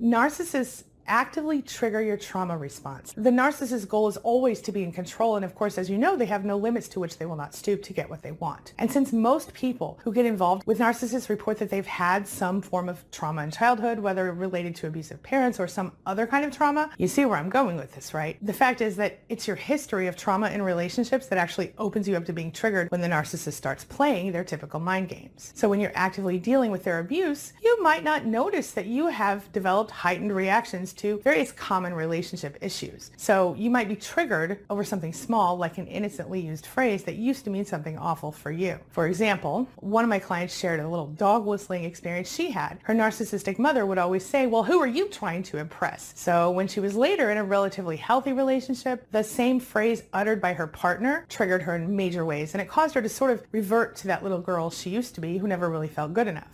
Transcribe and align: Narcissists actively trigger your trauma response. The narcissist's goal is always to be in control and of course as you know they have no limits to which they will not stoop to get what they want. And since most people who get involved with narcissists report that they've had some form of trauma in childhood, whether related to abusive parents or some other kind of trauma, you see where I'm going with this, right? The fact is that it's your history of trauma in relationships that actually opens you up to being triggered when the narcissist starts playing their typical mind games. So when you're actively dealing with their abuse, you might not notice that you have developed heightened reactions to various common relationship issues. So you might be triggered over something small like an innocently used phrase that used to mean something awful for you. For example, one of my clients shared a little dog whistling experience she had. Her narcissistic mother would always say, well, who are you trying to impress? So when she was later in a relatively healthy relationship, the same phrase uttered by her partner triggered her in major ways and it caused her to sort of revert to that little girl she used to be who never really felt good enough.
Narcissists 0.00 0.84
actively 1.08 1.62
trigger 1.62 2.00
your 2.00 2.16
trauma 2.16 2.56
response. 2.56 3.12
The 3.16 3.30
narcissist's 3.30 3.84
goal 3.84 4.08
is 4.08 4.16
always 4.18 4.60
to 4.62 4.72
be 4.72 4.82
in 4.82 4.92
control 4.92 5.36
and 5.36 5.44
of 5.44 5.54
course 5.54 5.78
as 5.78 5.88
you 5.88 5.98
know 5.98 6.16
they 6.16 6.26
have 6.26 6.44
no 6.44 6.56
limits 6.56 6.88
to 6.88 7.00
which 7.00 7.18
they 7.18 7.26
will 7.26 7.36
not 7.36 7.54
stoop 7.54 7.82
to 7.84 7.92
get 7.92 8.08
what 8.10 8.22
they 8.22 8.32
want. 8.32 8.72
And 8.78 8.90
since 8.90 9.12
most 9.12 9.52
people 9.54 9.98
who 10.02 10.12
get 10.12 10.26
involved 10.26 10.66
with 10.66 10.78
narcissists 10.78 11.28
report 11.28 11.58
that 11.58 11.70
they've 11.70 11.86
had 11.86 12.26
some 12.26 12.60
form 12.60 12.88
of 12.88 13.08
trauma 13.10 13.42
in 13.42 13.50
childhood, 13.50 13.98
whether 13.98 14.32
related 14.32 14.74
to 14.76 14.86
abusive 14.86 15.22
parents 15.22 15.60
or 15.60 15.68
some 15.68 15.92
other 16.06 16.26
kind 16.26 16.44
of 16.44 16.54
trauma, 16.56 16.90
you 16.98 17.08
see 17.08 17.24
where 17.24 17.38
I'm 17.38 17.50
going 17.50 17.76
with 17.76 17.94
this, 17.94 18.14
right? 18.14 18.36
The 18.42 18.52
fact 18.52 18.80
is 18.80 18.96
that 18.96 19.20
it's 19.28 19.46
your 19.46 19.56
history 19.56 20.06
of 20.06 20.16
trauma 20.16 20.50
in 20.50 20.62
relationships 20.62 21.26
that 21.26 21.38
actually 21.38 21.72
opens 21.78 22.08
you 22.08 22.16
up 22.16 22.24
to 22.26 22.32
being 22.32 22.52
triggered 22.52 22.90
when 22.90 23.00
the 23.00 23.08
narcissist 23.08 23.54
starts 23.54 23.84
playing 23.84 24.32
their 24.32 24.44
typical 24.44 24.80
mind 24.80 25.08
games. 25.08 25.52
So 25.54 25.68
when 25.68 25.80
you're 25.80 25.92
actively 25.94 26.38
dealing 26.38 26.70
with 26.70 26.84
their 26.84 26.98
abuse, 26.98 27.52
you 27.62 27.82
might 27.82 28.04
not 28.04 28.26
notice 28.26 28.72
that 28.72 28.86
you 28.86 29.08
have 29.08 29.50
developed 29.52 29.90
heightened 29.90 30.34
reactions 30.34 30.92
to 30.96 31.20
various 31.20 31.52
common 31.52 31.94
relationship 31.94 32.58
issues. 32.60 33.10
So 33.16 33.54
you 33.54 33.70
might 33.70 33.88
be 33.88 33.96
triggered 33.96 34.60
over 34.70 34.84
something 34.84 35.12
small 35.12 35.56
like 35.56 35.78
an 35.78 35.86
innocently 35.86 36.40
used 36.40 36.66
phrase 36.66 37.04
that 37.04 37.16
used 37.16 37.44
to 37.44 37.50
mean 37.50 37.64
something 37.64 37.98
awful 37.98 38.32
for 38.32 38.50
you. 38.50 38.78
For 38.90 39.06
example, 39.06 39.68
one 39.76 40.04
of 40.04 40.10
my 40.10 40.18
clients 40.18 40.56
shared 40.56 40.80
a 40.80 40.88
little 40.88 41.08
dog 41.08 41.44
whistling 41.44 41.84
experience 41.84 42.32
she 42.32 42.50
had. 42.50 42.78
Her 42.82 42.94
narcissistic 42.94 43.58
mother 43.58 43.86
would 43.86 43.98
always 43.98 44.24
say, 44.24 44.46
well, 44.46 44.62
who 44.62 44.80
are 44.80 44.86
you 44.86 45.08
trying 45.08 45.42
to 45.44 45.58
impress? 45.58 46.12
So 46.16 46.50
when 46.50 46.68
she 46.68 46.80
was 46.80 46.94
later 46.94 47.30
in 47.30 47.38
a 47.38 47.44
relatively 47.44 47.96
healthy 47.96 48.32
relationship, 48.32 49.06
the 49.10 49.22
same 49.22 49.60
phrase 49.60 50.02
uttered 50.12 50.40
by 50.40 50.54
her 50.54 50.66
partner 50.66 51.24
triggered 51.28 51.62
her 51.62 51.76
in 51.76 51.94
major 51.94 52.24
ways 52.24 52.54
and 52.54 52.60
it 52.60 52.68
caused 52.68 52.94
her 52.94 53.02
to 53.02 53.08
sort 53.08 53.30
of 53.30 53.42
revert 53.52 53.96
to 53.96 54.06
that 54.08 54.22
little 54.22 54.40
girl 54.40 54.70
she 54.70 54.90
used 54.90 55.14
to 55.14 55.20
be 55.20 55.38
who 55.38 55.46
never 55.46 55.68
really 55.68 55.88
felt 55.88 56.12
good 56.12 56.28
enough. 56.28 56.48